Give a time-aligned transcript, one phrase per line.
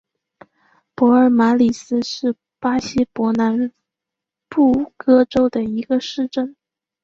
[0.95, 3.71] 帕尔马里斯是巴西伯南
[4.49, 6.55] 布哥州的一个市镇。